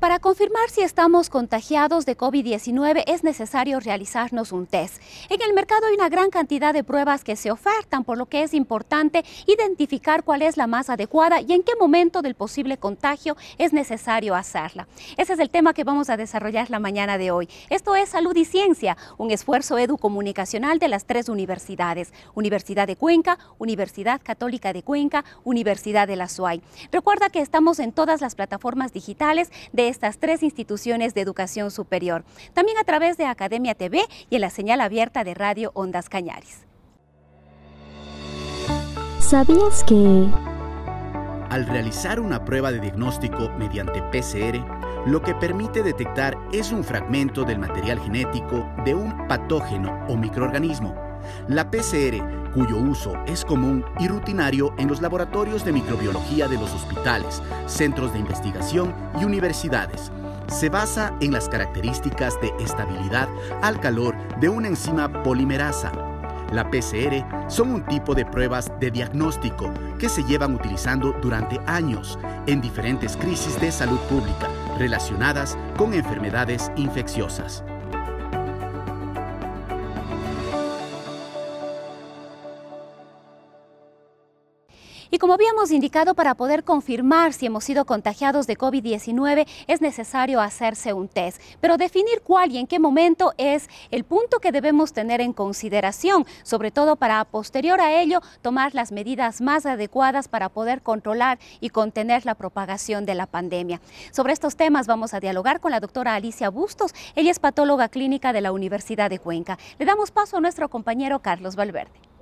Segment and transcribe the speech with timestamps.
[0.00, 5.00] Para confirmar si estamos contagiados de COVID-19 es necesario realizarnos un test.
[5.30, 8.42] En el mercado hay una gran cantidad de pruebas que se ofertan, por lo que
[8.42, 13.38] es importante identificar cuál es la más adecuada y en qué momento del posible contagio
[13.56, 14.86] es necesario hacerla.
[15.16, 17.48] Ese es el tema que vamos a desarrollar la mañana de hoy.
[17.70, 23.38] Esto es Salud y Ciencia, un esfuerzo educomunicacional de las tres universidades, Universidad de Cuenca,
[23.58, 26.60] Universidad Católica de Cuenca, Universidad de la SUAY.
[26.92, 32.24] Recuerda que estamos en todas las plataformas digitales de estas tres instituciones de educación superior,
[32.52, 36.66] también a través de Academia TV y en la señal abierta de Radio Ondas Cañaris.
[39.20, 40.28] ¿Sabías que...
[41.50, 44.64] Al realizar una prueba de diagnóstico mediante PCR,
[45.06, 51.05] lo que permite detectar es un fragmento del material genético de un patógeno o microorganismo.
[51.48, 56.72] La PCR cuyo uso es común y rutinario en los laboratorios de microbiología de los
[56.72, 60.10] hospitales, centros de investigación y universidades.
[60.48, 63.28] Se basa en las características de estabilidad
[63.60, 65.92] al calor de una enzima polimerasa.
[66.50, 72.18] La PCR son un tipo de pruebas de diagnóstico que se llevan utilizando durante años
[72.46, 77.62] en diferentes crisis de salud pública relacionadas con enfermedades infecciosas.
[85.16, 90.42] Y como habíamos indicado, para poder confirmar si hemos sido contagiados de COVID-19 es necesario
[90.42, 91.40] hacerse un test.
[91.58, 96.26] Pero definir cuál y en qué momento es el punto que debemos tener en consideración,
[96.42, 101.70] sobre todo para posterior a ello tomar las medidas más adecuadas para poder controlar y
[101.70, 103.80] contener la propagación de la pandemia.
[104.12, 106.94] Sobre estos temas vamos a dialogar con la doctora Alicia Bustos.
[107.14, 109.58] Ella es patóloga clínica de la Universidad de Cuenca.
[109.78, 112.15] Le damos paso a nuestro compañero Carlos Valverde.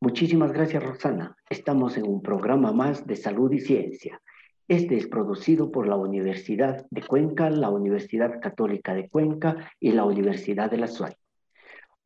[0.00, 1.36] Muchísimas gracias, Roxana.
[1.50, 4.22] Estamos en un programa más de salud y ciencia.
[4.68, 10.04] Este es producido por la Universidad de Cuenca, la Universidad Católica de Cuenca y la
[10.04, 11.14] Universidad de la SUAY.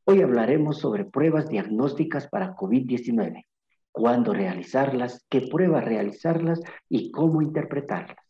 [0.05, 3.45] Hoy hablaremos sobre pruebas diagnósticas para COVID-19,
[3.91, 8.25] cuándo realizarlas, qué pruebas realizarlas y cómo interpretarlas.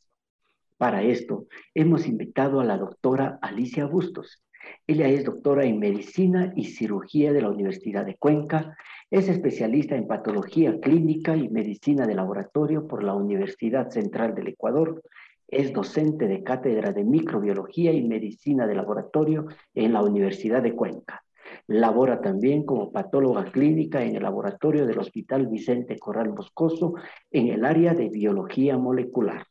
[0.76, 4.42] Para esto, hemos invitado a la doctora Alicia Bustos.
[4.88, 8.76] Ella es doctora en medicina y cirugía de la Universidad de Cuenca
[9.12, 15.02] es especialista en patología clínica y medicina de laboratorio por la Universidad Central del Ecuador.
[15.46, 21.22] Es docente de cátedra de microbiología y medicina de laboratorio en la Universidad de Cuenca.
[21.66, 26.94] Labora también como patóloga clínica en el laboratorio del Hospital Vicente Corral Moscoso
[27.30, 29.44] en el área de biología molecular.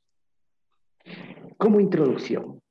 [1.57, 2.63] Como introducción,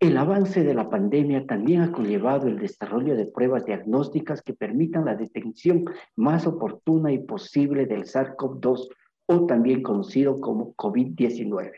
[0.00, 5.04] el avance de la pandemia también ha conllevado el desarrollo de pruebas diagnósticas que permitan
[5.04, 8.88] la detección más oportuna y posible del SARS-CoV-2
[9.26, 11.72] o también conocido como COVID-19.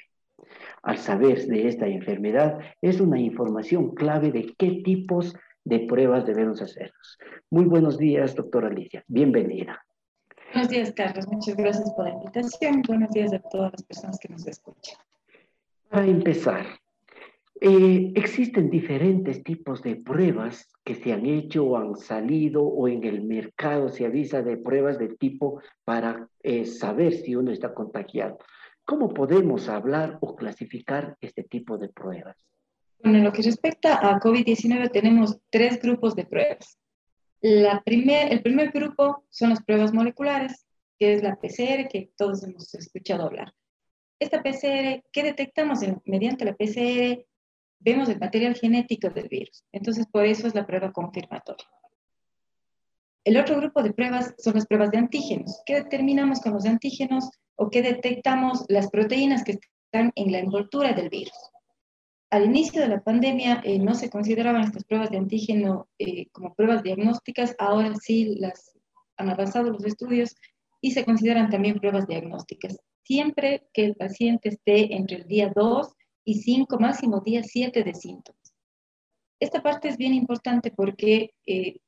[0.82, 6.60] Al saber de esta enfermedad es una información clave de qué tipos de pruebas debemos
[6.60, 6.92] hacer.
[7.50, 9.02] Muy buenos días, doctora Alicia.
[9.08, 9.82] Bienvenida.
[10.52, 11.26] Buenos días, Carlos.
[11.28, 12.82] Muchas gracias por la invitación.
[12.86, 14.98] Buenos días a todas las personas que nos escuchan.
[15.88, 16.66] Para empezar,
[17.62, 23.04] eh, existen diferentes tipos de pruebas que se han hecho o han salido o en
[23.04, 28.38] el mercado se avisa de pruebas de tipo para eh, saber si uno está contagiado.
[28.86, 32.36] ¿Cómo podemos hablar o clasificar este tipo de pruebas?
[33.02, 36.78] Bueno, en lo que respecta a COVID-19 tenemos tres grupos de pruebas.
[37.42, 40.66] La primer, el primer grupo son las pruebas moleculares,
[40.98, 43.52] que es la PCR, que todos hemos escuchado hablar.
[44.18, 47.24] Esta PCR, ¿qué detectamos mediante la PCR?
[47.80, 49.64] Vemos el material genético del virus.
[49.72, 51.66] Entonces, por eso es la prueba confirmatoria.
[53.24, 55.60] El otro grupo de pruebas son las pruebas de antígenos.
[55.66, 60.94] ¿Qué determinamos con los antígenos o qué detectamos las proteínas que están en la envoltura
[60.94, 61.36] del virus?
[62.30, 66.54] Al inicio de la pandemia eh, no se consideraban estas pruebas de antígeno eh, como
[66.54, 68.78] pruebas diagnósticas, ahora sí las
[69.16, 70.34] han avanzado los estudios
[70.80, 72.78] y se consideran también pruebas diagnósticas.
[73.04, 75.92] Siempre que el paciente esté entre el día 2
[76.24, 78.54] y 5, máximo días 7 de síntomas.
[79.40, 81.78] Esta parte es bien importante porque eh,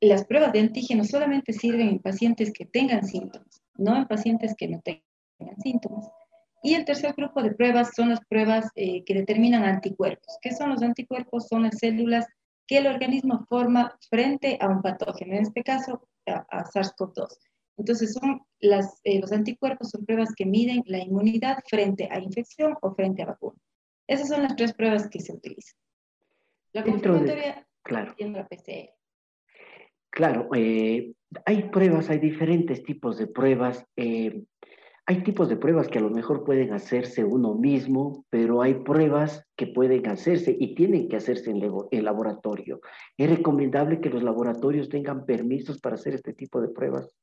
[0.00, 4.68] las pruebas de antígenos solamente sirven en pacientes que tengan síntomas, no en pacientes que
[4.68, 6.06] no tengan síntomas.
[6.62, 10.38] Y el tercer grupo de pruebas son las pruebas eh, que determinan anticuerpos.
[10.40, 11.48] ¿Qué son los anticuerpos?
[11.48, 12.26] Son las células
[12.66, 17.28] que el organismo forma frente a un patógeno, en este caso a, SARS-CoV-2.
[17.76, 22.76] Entonces, son las, eh, los anticuerpos son pruebas que miden la inmunidad frente a infección
[22.80, 23.58] o frente a vacuna.
[24.06, 25.78] Esas son las tres pruebas que se utilizan.
[26.72, 26.82] La
[27.82, 28.14] claro.
[28.16, 28.90] y la PCR.
[30.10, 31.12] Claro, eh,
[31.46, 33.84] hay pruebas, hay diferentes tipos de pruebas.
[33.96, 34.44] Eh,
[35.06, 39.44] hay tipos de pruebas que a lo mejor pueden hacerse uno mismo, pero hay pruebas
[39.56, 41.60] que pueden hacerse y tienen que hacerse en,
[41.90, 42.80] en laboratorio.
[43.16, 47.14] ¿Es recomendable que los laboratorios tengan permisos para hacer este tipo de pruebas?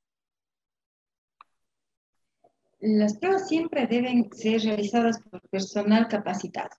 [2.82, 6.72] Las pruebas siempre deben ser realizadas por personal capacitado.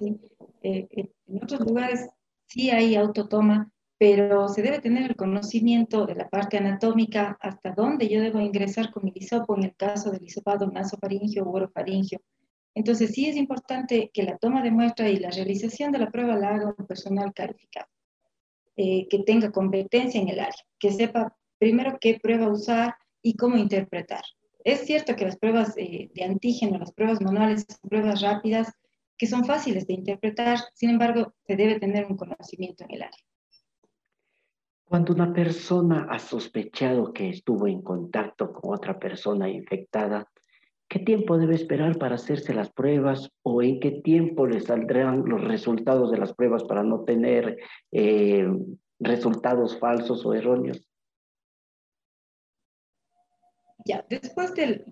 [0.00, 2.08] Eh, eh, en otros lugares
[2.46, 8.08] sí hay autotoma, pero se debe tener el conocimiento de la parte anatómica hasta dónde
[8.08, 12.20] yo debo ingresar con mi hisopo en el caso del hisopado nasofaringio u orofaringio.
[12.74, 16.34] Entonces sí es importante que la toma de muestra y la realización de la prueba
[16.34, 17.86] la haga un personal calificado,
[18.76, 23.56] eh, que tenga competencia en el área, que sepa primero qué prueba usar y cómo
[23.56, 24.24] interpretar.
[24.64, 28.72] Es cierto que las pruebas eh, de antígeno, las pruebas manuales, son pruebas rápidas
[29.16, 33.24] que son fáciles de interpretar, sin embargo, se debe tener un conocimiento en el área.
[34.84, 40.28] Cuando una persona ha sospechado que estuvo en contacto con otra persona infectada,
[40.88, 45.44] ¿qué tiempo debe esperar para hacerse las pruebas o en qué tiempo le saldrán los
[45.44, 47.58] resultados de las pruebas para no tener
[47.92, 48.46] eh,
[48.98, 50.88] resultados falsos o erróneos?
[53.84, 54.84] Ya, después de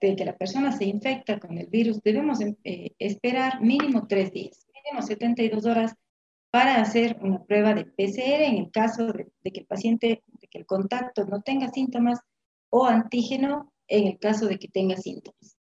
[0.00, 5.02] que la persona se infecta con el virus, debemos eh, esperar mínimo tres días, mínimo
[5.02, 5.94] 72 horas
[6.50, 10.58] para hacer una prueba de PCR en el caso de, que el paciente, de que
[10.58, 12.20] el contacto no tenga síntomas
[12.70, 15.58] o antígeno en el caso de que tenga síntomas.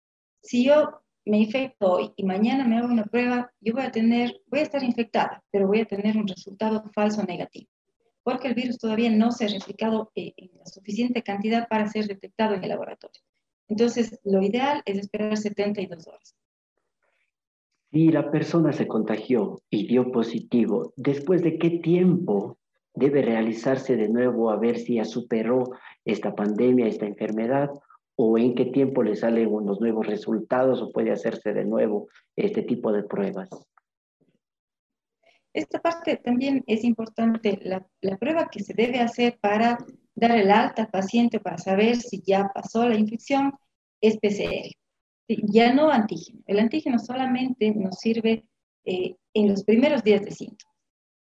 [0.42, 4.42] Si yo me infecto hoy y mañana me hago una prueba, yo voy a tener,
[4.48, 7.70] voy a estar infectada, pero voy a tener un resultado falso negativo,
[8.28, 12.08] porque el virus todavía no se ha replicado eh, en la suficiente cantidad para ser
[12.08, 13.22] detectado en el laboratorio.
[13.70, 16.36] Entonces, lo ideal es esperar 72 horas.
[17.90, 22.58] Si la persona se contagió y dio positivo, ¿después de qué tiempo
[22.94, 25.72] debe realizarse de nuevo a ver si ya superó
[26.04, 27.70] esta pandemia, esta enfermedad?
[28.18, 32.62] ¿O en qué tiempo le salen unos nuevos resultados o puede hacerse de nuevo este
[32.62, 33.48] tipo de pruebas?
[35.58, 39.78] Esta parte también es importante, la, la prueba que se debe hacer para
[40.16, 43.54] dar el alta al paciente para saber si ya pasó la infección
[44.00, 44.78] es PCR
[45.28, 46.42] ya no antígeno.
[46.46, 48.46] El antígeno solamente nos sirve
[48.86, 50.76] eh, en los primeros días de síntomas.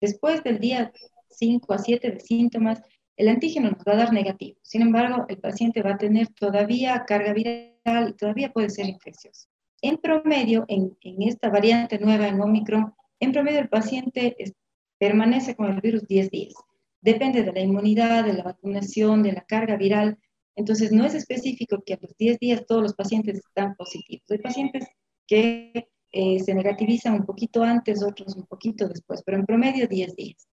[0.01, 0.93] Después del día
[1.31, 2.81] 5 a 7 de síntomas,
[3.17, 4.59] el antígeno nos va a dar negativo.
[4.63, 9.49] Sin embargo, el paciente va a tener todavía carga viral y todavía puede ser infeccioso.
[9.83, 14.37] En promedio, en, esta variante nueva en Omicron, en promedio el paciente
[14.99, 16.55] permanece con el virus 10 días.
[17.01, 20.19] Depende de la inmunidad, de la vacunación, de la carga viral,
[20.61, 24.25] entonces, no es específico que a los 10 días todos los pacientes están positivos.
[24.31, 24.87] Hay pacientes
[25.27, 30.17] que eh, se negativizan un poquito antes, otros un poquito después, pero en promedio 10
[30.17, 30.49] días.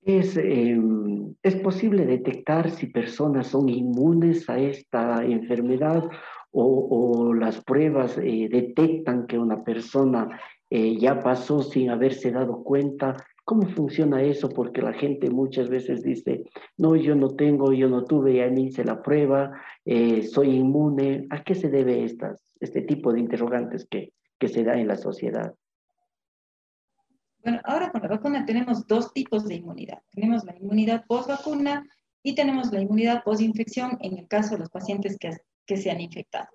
[0.00, 6.08] Es, em, es posible detectar si personas son inmunes a esta enfermedad
[6.50, 10.40] o, las pruebas eh, detectan que una persona
[10.74, 14.48] eh, ya pasó sin haberse dado cuenta ¿Cómo funciona eso?
[14.48, 16.44] Porque la gente muchas veces dice,
[16.76, 19.50] no, yo no tengo, yo no tuve, ya me hice la prueba,
[19.84, 21.26] eh, soy inmune.
[21.30, 24.96] ¿A qué se debe estas, este tipo de interrogantes que, que se da en la
[24.96, 25.54] sociedad?
[27.42, 29.98] Bueno, ahora con la vacuna tenemos dos tipos de inmunidad.
[30.12, 31.84] Tenemos la inmunidad post-vacuna
[32.22, 35.30] y tenemos la inmunidad post-infección en el caso de los pacientes que,
[35.66, 36.46] que se han infectado.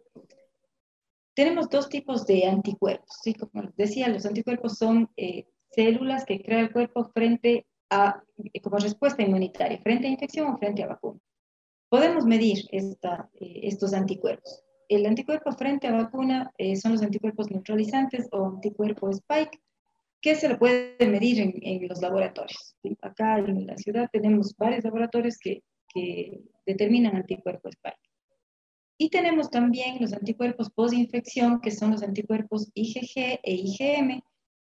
[1.37, 3.15] Tenemos dos tipos de anticuerpos.
[3.21, 3.35] ¿sí?
[3.35, 8.23] Como les decía, los anticuerpos son eh, células que crea el cuerpo frente a,
[8.63, 11.19] como respuesta inmunitaria, frente a infección o frente a vacuna.
[11.89, 14.63] Podemos medir esta, eh, estos anticuerpos.
[14.89, 19.61] El anticuerpo frente a vacuna eh, son los anticuerpos neutralizantes o anticuerpo spike,
[20.19, 22.75] que se lo puede medir en, en los laboratorios.
[23.03, 25.61] Acá en la ciudad tenemos varios laboratorios que,
[25.93, 28.06] que determinan anticuerpo spike.
[28.97, 34.21] Y tenemos también los anticuerpos post-infección, que son los anticuerpos IgG e IgM,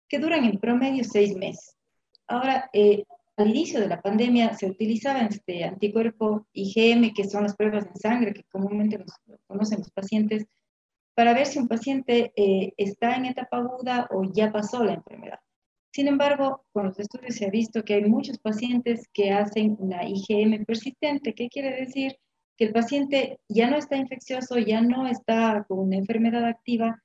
[0.08, 1.76] que duran en promedio seis meses.
[2.28, 3.04] Ahora, eh,
[3.36, 8.00] al inicio de la pandemia se utilizaba este anticuerpo IgM, que son las pruebas de
[8.00, 9.12] sangre que comúnmente los,
[9.48, 10.46] conocen los pacientes,
[11.16, 15.40] para ver si un paciente eh, está en etapa aguda o ya pasó la enfermedad.
[15.92, 20.08] Sin embargo, con los estudios se ha visto que hay muchos pacientes que hacen una
[20.08, 22.18] IgM persistente, ¿qué quiere decir?
[22.58, 27.04] Que el paciente ya no está infeccioso, ya no está con una enfermedad activa,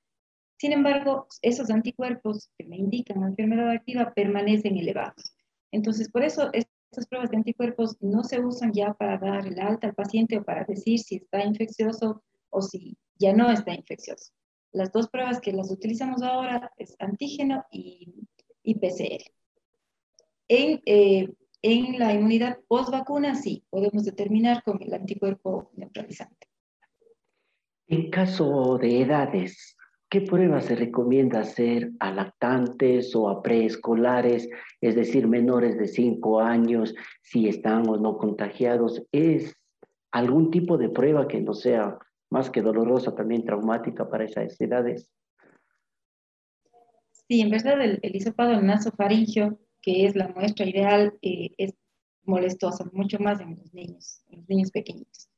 [0.59, 5.33] sin embargo, esos anticuerpos que me indican la enfermedad activa permanecen elevados.
[5.71, 9.87] Entonces, por eso estas pruebas de anticuerpos no se usan ya para dar el alta
[9.87, 14.33] al paciente o para decir si está infeccioso o si ya no está infeccioso.
[14.73, 18.25] Las dos pruebas que las utilizamos ahora es antígeno y,
[18.75, 19.23] PCR.
[20.49, 21.29] En, eh,
[21.61, 26.47] en la inmunidad post vacuna, sí, podemos determinar con el anticuerpo neutralizante.
[27.87, 29.75] En caso de edades,
[30.09, 34.47] ¿qué pruebas se recomienda hacer a lactantes o a preescolares,
[34.79, 39.03] es decir, menores de 5 años, si están o no contagiados?
[39.11, 39.55] ¿Es
[40.11, 41.97] algún tipo de prueba que no sea
[42.29, 45.11] más que dolorosa, también traumática para esas edades?
[47.27, 51.73] Sí, en verdad el, el hisopado nasofaringio, que es la muestra ideal, eh, es
[52.23, 55.29] molestosa, mucho más en los niños, en los niños pequeñitos.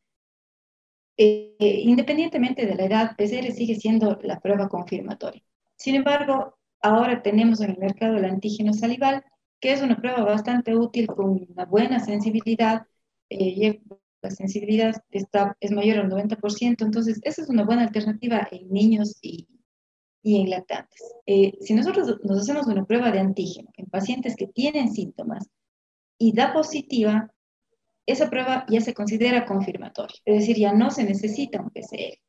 [1.18, 5.44] Eh, independientemente de la edad, PCR sigue siendo la prueba confirmatoria.
[5.78, 9.24] Sin embargo, ahora tenemos en el mercado el antígeno salival,
[9.60, 12.88] que es una prueba bastante útil con una buena sensibilidad,
[13.30, 13.82] eh,
[14.22, 19.18] la sensibilidad está, es mayor al 90%, entonces esa es una buena alternativa en niños
[19.22, 19.48] y,
[20.24, 21.02] y en lactantes.
[21.26, 25.50] Eh, si nosotros nos hacemos una prueba de antígeno en pacientes que tienen síntomas
[26.18, 27.32] y da positiva,
[28.06, 32.20] esa prueba ya se considera confirmatoria, es decir, ya no se necesita un PCR.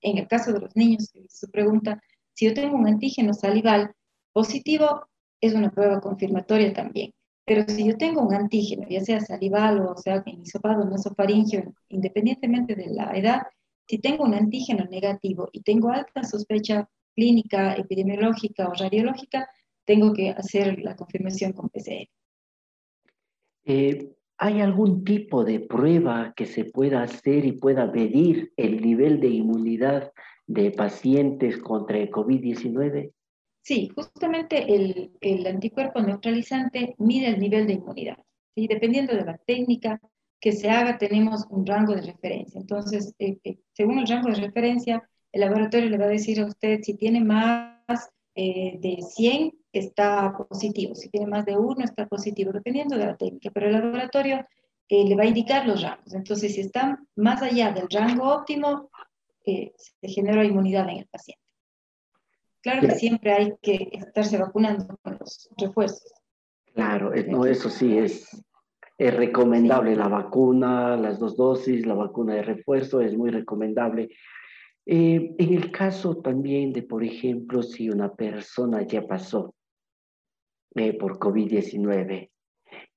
[0.00, 2.00] En el caso de los niños, su pregunta,
[2.34, 3.92] si yo tengo un antígeno salival
[4.32, 5.06] positivo,
[5.40, 7.12] es una prueba confirmatoria también.
[7.44, 12.74] Pero si yo tengo un antígeno, ya sea salival o sea en hisopado nasofaringio, independientemente
[12.74, 13.42] de la edad,
[13.86, 19.48] si tengo un antígeno negativo y tengo alta sospecha clínica, epidemiológica o radiológica,
[19.84, 22.08] tengo que hacer la confirmación con PCR.
[23.64, 29.18] Eh, ¿Hay algún tipo de prueba que se pueda hacer y pueda medir el nivel
[29.18, 30.12] de inmunidad
[30.46, 33.12] de pacientes contra el COVID-19?
[33.62, 38.18] Sí, justamente el, el, anticuerpo neutralizante mide el nivel de inmunidad.
[38.54, 40.00] Y dependiendo de la técnica
[40.40, 42.60] que se haga, tenemos un rango de referencia.
[42.60, 46.46] Entonces, eh, eh, según el rango de referencia, el laboratorio le va a decir a
[46.46, 50.94] usted si tiene más eh, de 100, está positivo.
[50.94, 53.50] Si tiene más de 1, está positivo, dependiendo de la técnica.
[53.52, 54.46] Pero el laboratorio
[54.88, 56.14] le va a indicar los rangos.
[56.14, 58.90] Entonces, si está más allá del rango óptimo,
[59.44, 61.42] se genera inmunidad en el paciente.
[62.62, 66.14] Claro que siempre hay que estarse vacunando con los refuerzos.
[66.72, 68.42] Claro, no, eso sí es,
[68.96, 74.08] es recomendable la vacuna, las dos dosis, la vacuna de refuerzo es muy recomendable.
[74.86, 79.54] Eh, en el caso también de, por ejemplo, si una persona ya pasó
[80.74, 82.30] eh, por COVID-19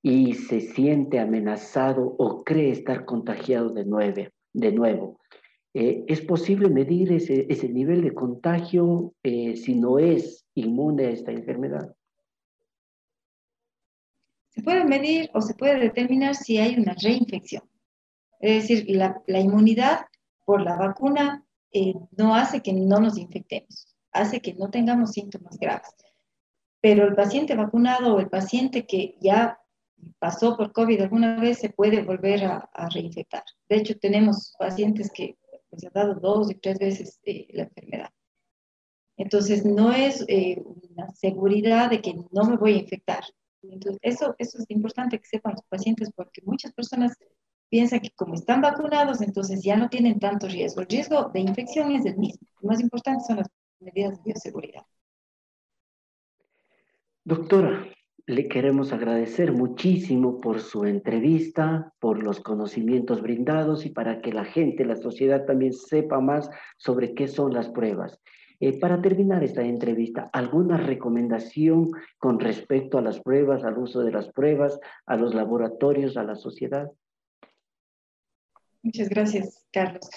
[0.02, 5.20] y se siente amenazado o cree estar contagiado de, nueve, de nuevo,
[5.72, 11.10] eh, ¿Es posible medir ese, ese, nivel de contagio eh, si no es inmune a
[11.10, 11.94] esta enfermedad?
[14.48, 17.62] Se puede medir o se puede determinar si hay una reinfección.
[18.40, 20.06] Es decir, la, la inmunidad
[20.44, 25.58] por la vacuna eh, no hace que no nos infectemos, hace que no tengamos síntomas
[25.58, 25.90] graves.
[26.80, 29.58] Pero el paciente vacunado o el paciente que ya
[30.18, 33.44] pasó por COVID alguna vez se puede volver a, a reinfectar.
[33.68, 35.36] De hecho, tenemos pacientes que
[35.70, 38.10] pues ha dado dos y tres veces eh, la enfermedad.
[39.16, 43.22] Entonces, no es eh, una seguridad de que no me voy a infectar.
[43.62, 47.16] Entonces, eso, eso es importante que sepan los pacientes porque muchas personas
[47.70, 50.82] piensan que como están vacunados, entonces ya no tienen tanto riesgo.
[50.82, 52.46] El riesgo de infección es el mismo.
[52.60, 53.48] Lo más importante son las
[53.78, 54.82] medidas de bioseguridad.
[57.24, 57.86] Doctora,
[58.26, 64.44] le queremos agradecer muchísimo por su entrevista, por los conocimientos brindados y para que la
[64.44, 68.20] gente, la sociedad también sepa más sobre qué son las pruebas.
[68.58, 74.12] Eh, para terminar esta entrevista, ¿alguna recomendación con respecto a las pruebas, al uso de
[74.12, 76.90] las pruebas, a los laboratorios, a la sociedad?
[78.82, 80.08] Muchas gracias, Carlos.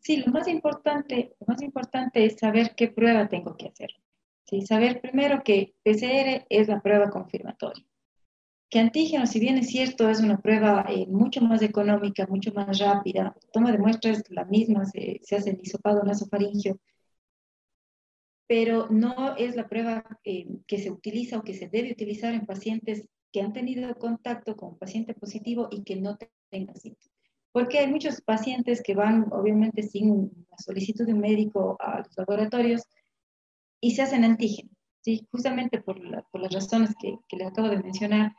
[0.00, 3.90] Sí, lo más importante, lo más importante es saber qué prueba tengo que hacer.
[4.44, 4.62] ¿sí?
[4.62, 7.84] Saber primero que PCR es la prueba confirmatoria.
[8.68, 12.78] Que antígeno, si bien es cierto, es una prueba eh, mucho más económica, mucho más
[12.78, 16.80] rápida, toma de muestras la misma, se, se hace el hisopado nasofaringio,
[18.48, 22.46] pero no es la prueba eh, que se utiliza o que se debe utilizar en
[22.46, 26.18] pacientes que han tenido contacto con paciente positivo y que no
[26.50, 27.21] tengan síntomas.
[27.52, 32.16] Porque hay muchos pacientes que van, obviamente, sin la solicitud de un médico a los
[32.16, 32.82] laboratorios,
[33.82, 35.26] y se hacen antígenos, ¿sí?
[35.30, 38.32] justamente por, por las razones que, que, les acabo de mencionar.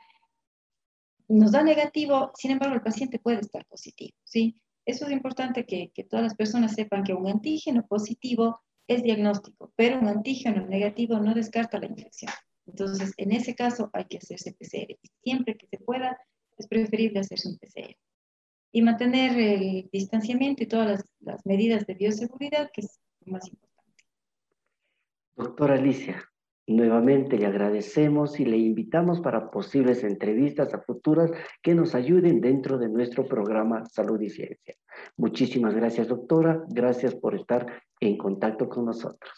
[1.28, 4.16] Nos da negativo, sin embargo, el paciente puede estar positivo.
[4.24, 4.58] ¿sí?
[4.86, 9.72] Eso es importante que, que todas las personas sepan que un antígeno positivo es diagnóstico,
[9.76, 12.32] pero un antígeno negativo no descarta la infección.
[12.66, 14.98] Entonces, en ese caso hay que hacerse PCR.
[15.22, 16.18] Siempre que se pueda,
[16.56, 17.96] es preferible hacerse un PCR.
[18.74, 23.46] Y mantener el distanciamiento y todas las, las medidas de bioseguridad, que es lo más
[23.46, 24.04] importante.
[25.36, 26.22] Doctora Alicia,
[26.66, 31.30] Nuevamente le agradecemos y le invitamos para posibles entrevistas a futuras
[31.62, 34.74] que nos ayuden dentro de nuestro programa Salud y Ciencia.
[35.18, 36.64] Muchísimas gracias, doctora.
[36.68, 37.66] Gracias por estar
[38.00, 39.30] en contacto con nosotros.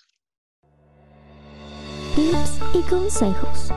[2.15, 3.73] Tips y consejos.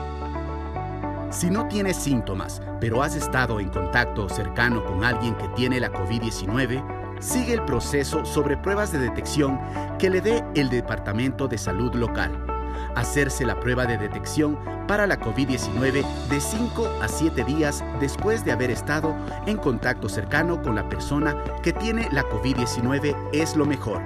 [1.40, 5.90] Si no tienes síntomas, pero has estado en contacto cercano con alguien que tiene la
[5.90, 9.58] COVID-19, sigue el proceso sobre pruebas de detección
[9.98, 12.44] que le dé el Departamento de Salud local
[12.94, 18.52] hacerse la prueba de detección para la COVID-19 de 5 a 7 días después de
[18.52, 19.16] haber estado
[19.46, 24.02] en contacto cercano con la persona que tiene la COVID-19 es lo mejor.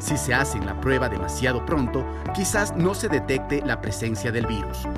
[0.00, 2.04] Si se hace la prueba demasiado pronto,
[2.34, 4.88] quizás no se detecte la presencia del virus.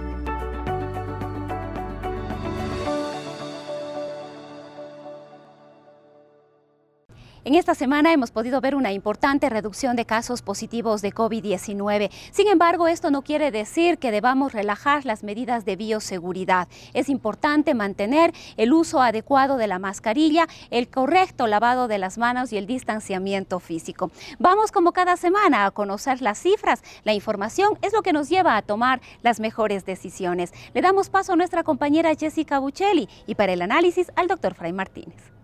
[7.46, 12.10] En esta semana hemos podido ver una importante reducción de casos positivos de COVID-19.
[12.32, 16.66] Sin embargo, esto no quiere decir que debamos relajar las medidas de bioseguridad.
[16.92, 22.52] Es importante mantener el uso adecuado de la mascarilla, el correcto lavado de las manos
[22.52, 24.10] y el distanciamiento físico.
[24.40, 26.82] Vamos como cada semana a conocer las cifras.
[27.04, 30.52] La información es lo que nos lleva a tomar las mejores decisiones.
[30.74, 34.72] Le damos paso a nuestra compañera Jessica Buccelli y para el análisis al doctor Fray
[34.72, 35.35] Martínez.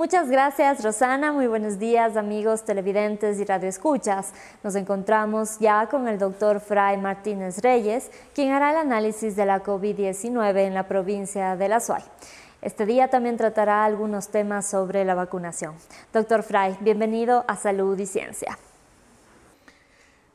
[0.00, 1.30] Muchas gracias, Rosana.
[1.30, 4.32] Muy buenos días, amigos televidentes y radioescuchas.
[4.64, 9.62] Nos encontramos ya con el doctor Fray Martínez Reyes, quien hará el análisis de la
[9.62, 12.02] COVID-19 en la provincia de La Suay.
[12.62, 15.74] Este día también tratará algunos temas sobre la vacunación.
[16.14, 18.58] Doctor Fray, bienvenido a Salud y Ciencia.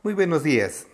[0.03, 0.85] Muy buenos días.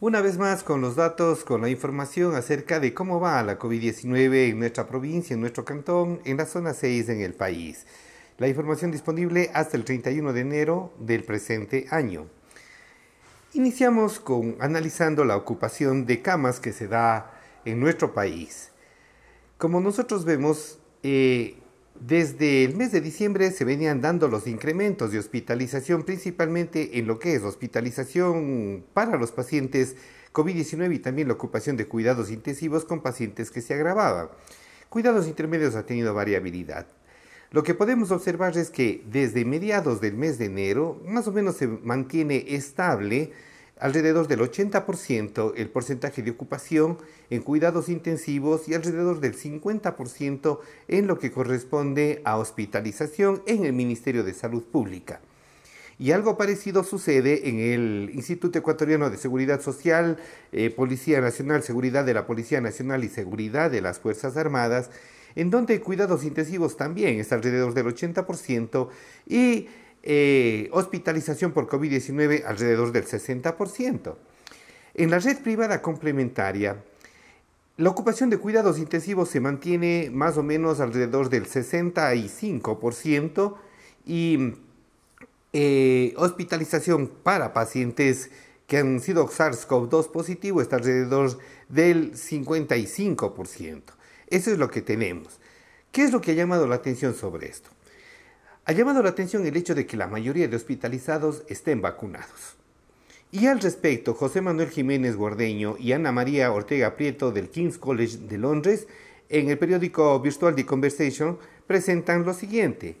[0.00, 4.50] Una vez más con los datos, con la información acerca de cómo va la COVID-19
[4.50, 7.84] en nuestra provincia, en nuestro cantón, en la zona 6 en el país.
[8.36, 12.28] La información disponible hasta el 31 de enero del presente año.
[13.54, 17.32] Iniciamos con analizando la ocupación de camas que se da
[17.64, 18.70] en nuestro país.
[19.56, 21.56] Como nosotros vemos, eh,
[22.00, 27.18] desde el mes de diciembre se venían dando los incrementos de hospitalización, principalmente en lo
[27.18, 29.96] que es hospitalización para los pacientes
[30.32, 34.28] COVID-19 y también la ocupación de cuidados intensivos con pacientes que se agravaban.
[34.88, 36.86] Cuidados intermedios ha tenido variabilidad.
[37.50, 41.56] Lo que podemos observar es que desde mediados del mes de enero más o menos
[41.56, 43.32] se mantiene estable
[43.80, 46.98] alrededor del 80% el porcentaje de ocupación
[47.30, 53.72] en cuidados intensivos y alrededor del 50% en lo que corresponde a hospitalización en el
[53.72, 55.20] Ministerio de Salud Pública.
[56.00, 60.16] Y algo parecido sucede en el Instituto Ecuatoriano de Seguridad Social,
[60.52, 64.90] eh, Policía Nacional, Seguridad de la Policía Nacional y Seguridad de las Fuerzas Armadas,
[65.34, 68.88] en donde cuidados intensivos también es alrededor del 80%
[69.26, 69.68] y
[70.10, 74.14] eh, hospitalización por COVID-19 alrededor del 60%.
[74.94, 76.82] En la red privada complementaria,
[77.76, 83.56] la ocupación de cuidados intensivos se mantiene más o menos alrededor del 65%
[84.06, 84.54] y
[85.52, 88.30] eh, hospitalización para pacientes
[88.66, 93.82] que han sido SARS-CoV-2 positivo está alrededor del 55%.
[94.28, 95.38] Eso es lo que tenemos.
[95.92, 97.68] ¿Qué es lo que ha llamado la atención sobre esto?
[98.68, 102.58] Ha llamado la atención el hecho de que la mayoría de hospitalizados estén vacunados.
[103.32, 108.18] Y al respecto, José Manuel Jiménez Gordeño y Ana María Ortega Prieto del King's College
[108.28, 108.86] de Londres,
[109.30, 112.98] en el periódico virtual The Conversation, presentan lo siguiente.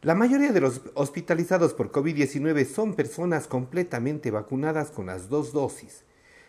[0.00, 6.04] La mayoría de los hospitalizados por COVID-19 son personas completamente vacunadas con las dos dosis.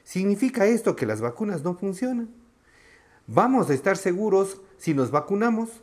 [0.05, 2.29] ¿Significa esto que las vacunas no funcionan?
[3.27, 5.81] ¿Vamos a estar seguros si nos vacunamos?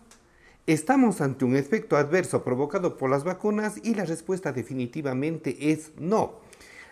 [0.67, 3.77] ¿Estamos ante un efecto adverso provocado por las vacunas?
[3.85, 6.41] Y la respuesta definitivamente es no.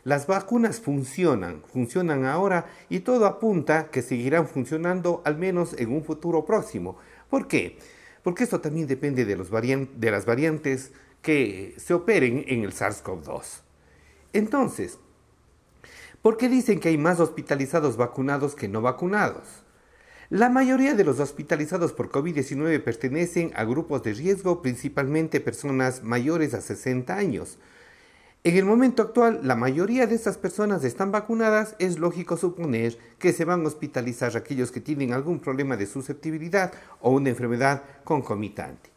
[0.04, 6.04] Las vacunas funcionan, funcionan ahora y todo apunta que seguirán funcionando al menos en un
[6.04, 6.98] futuro próximo.
[7.28, 7.76] ¿Por qué?
[8.22, 13.62] Porque esto también depende de, de las variantes que se operen en el SARS-CoV-2.
[14.34, 15.00] Entonces,
[16.22, 19.63] ¿por qué dicen que hay más hospitalizados vacunados que no vacunados?
[20.34, 26.54] La mayoría de los hospitalizados por COVID-19 pertenecen a grupos de riesgo, principalmente personas mayores
[26.54, 27.56] a 60 años.
[28.42, 31.76] En el momento actual, la mayoría de estas personas están vacunadas.
[31.78, 36.72] Es lógico suponer que se van a hospitalizar aquellos que tienen algún problema de susceptibilidad
[37.00, 38.90] o una enfermedad concomitante.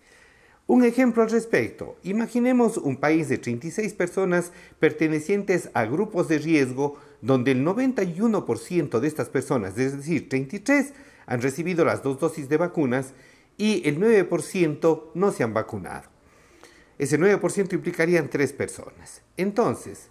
[0.65, 1.97] Un ejemplo al respecto.
[2.01, 9.07] Imaginemos un país de 36 personas pertenecientes a grupos de riesgo donde el 91% de
[9.07, 10.93] estas personas, es decir, 33,
[11.27, 13.13] han recibido las dos dosis de vacunas
[13.57, 16.09] y el 9% no se han vacunado.
[16.97, 19.21] Ese 9% implicarían tres personas.
[19.35, 20.09] Entonces,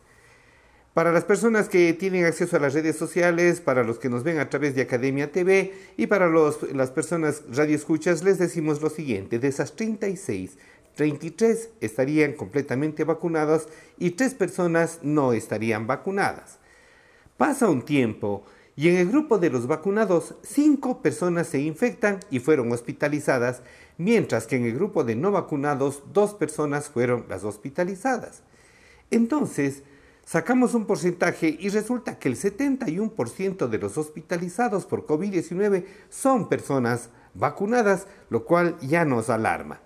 [0.95, 4.39] para las personas que tienen acceso a las redes sociales, para los que nos ven
[4.39, 9.49] a través de Academia TV y para las personas radioescuchas, les decimos lo siguiente, de
[9.49, 10.57] esas 36,
[10.95, 16.59] 33 estarían completamente vacunadas y tres personas no estarían vacunadas.
[17.37, 22.41] Pasa un tiempo y en el grupo de los vacunados, cinco personas se infectan y
[22.41, 23.63] fueron hospitalizadas,
[23.97, 28.43] mientras que en el grupo de no vacunados, dos personas fueron las hospitalizadas.
[29.11, 29.83] Entonces,
[30.27, 37.09] sacamos un porcentaje y resulta que el 71% de los hospitalizados por COVID-19 son personas
[37.33, 39.81] vacunadas, lo cual ya nos alarma.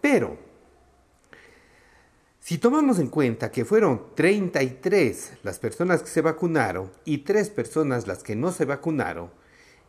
[0.00, 0.36] Pero
[2.46, 8.06] si tomamos en cuenta que fueron 33 las personas que se vacunaron y 3 personas
[8.06, 9.32] las que no se vacunaron,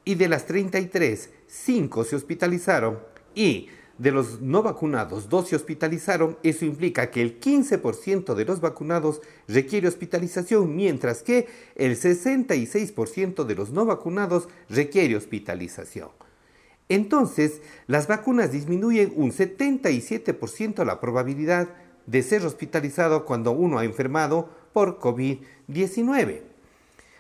[0.04, 2.98] y de las 33, 5 se hospitalizaron
[3.36, 3.68] y
[4.00, 9.22] de los no vacunados 2 se hospitalizaron, eso implica que el 15% de los vacunados
[9.48, 16.10] requiere hospitalización, mientras que el 66% de los no vacunados requiere hospitalización.
[16.90, 21.70] Entonces, las vacunas disminuyen un 77% la probabilidad
[22.08, 26.42] de ser hospitalizado cuando uno ha enfermado por COVID-19.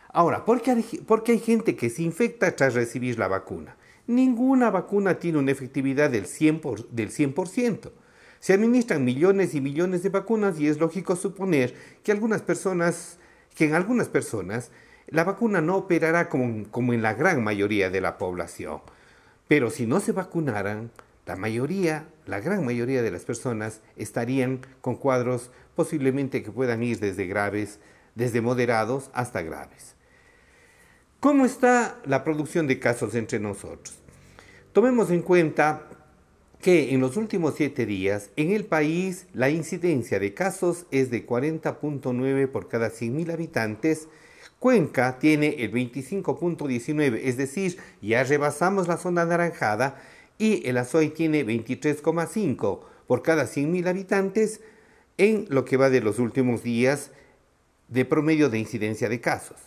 [0.10, 3.76] Ahora, ¿por qué, hay, gente que se infecta tras recibir la vacuna?
[4.08, 7.92] Ninguna vacuna tiene una efectividad del 100%, del 100%.
[8.40, 13.18] Se administran millones y millones de vacunas y es lógico suponer que, algunas personas,
[13.56, 14.72] que en algunas personas
[15.08, 18.80] la vacuna no operará como, como en la gran mayoría de la población.
[19.48, 20.92] Pero si no se vacunaran,
[21.28, 27.00] la mayoría, la gran mayoría de las personas estarían con cuadros posiblemente que puedan ir
[27.00, 27.80] desde graves,
[28.16, 29.96] desde moderados hasta graves.
[31.20, 34.00] ¿Cómo está la producción de casos entre nosotros?
[34.72, 35.90] Tomemos en cuenta
[36.62, 41.28] que en los últimos siete días en el país la incidencia de casos es de
[41.28, 44.08] 40.9 por cada 100.000 habitantes.
[44.60, 50.02] Cuenca tiene el 25.19, es decir, ya rebasamos la zona anaranjada
[50.38, 54.62] y el Azoy tiene 23,5 por cada 100.000 habitantes
[55.18, 57.12] en lo que va de los últimos días
[57.88, 59.58] de promedio de incidencia de casos.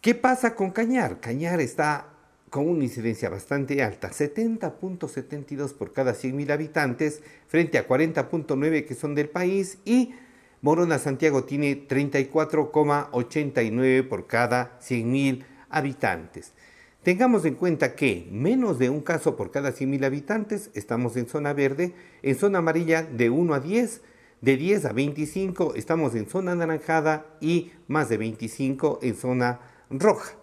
[0.00, 1.20] ¿Qué pasa con Cañar?
[1.20, 2.14] Cañar está
[2.50, 9.14] con una incidencia bastante alta, 70.72 por cada 100.000 habitantes frente a 40.9 que son
[9.14, 10.14] del país y
[10.60, 16.52] Morona Santiago tiene 34,89 por cada 100.000 habitantes.
[17.02, 21.52] Tengamos en cuenta que menos de un caso por cada 100.000 habitantes estamos en zona
[21.52, 24.02] verde, en zona amarilla de 1 a 10,
[24.40, 30.36] de 10 a 25 estamos en zona anaranjada y más de 25 en zona roja.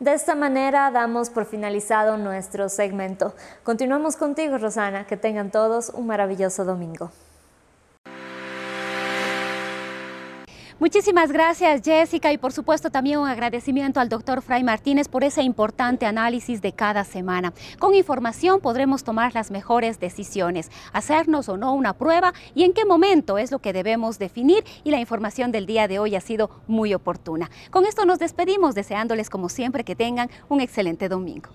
[0.00, 3.34] De esta manera damos por finalizado nuestro segmento.
[3.64, 5.06] Continuamos contigo, Rosana.
[5.06, 7.10] Que tengan todos un maravilloso domingo.
[10.80, 15.42] Muchísimas gracias Jessica y por supuesto también un agradecimiento al doctor Fray Martínez por ese
[15.42, 17.52] importante análisis de cada semana.
[17.80, 22.84] Con información podremos tomar las mejores decisiones, hacernos o no una prueba y en qué
[22.84, 26.48] momento es lo que debemos definir y la información del día de hoy ha sido
[26.68, 27.50] muy oportuna.
[27.72, 31.50] Con esto nos despedimos deseándoles como siempre que tengan un excelente domingo.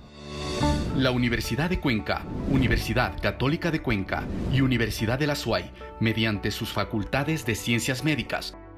[0.97, 6.71] La Universidad de Cuenca, Universidad Católica de Cuenca y Universidad de la SUAY, mediante sus
[6.71, 8.55] facultades de ciencias médicas,